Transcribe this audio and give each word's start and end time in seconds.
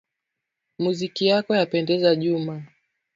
Muziki 0.81 1.23
yako 1.31 1.51
yapendeza 1.59 2.09
Juma 2.21 2.55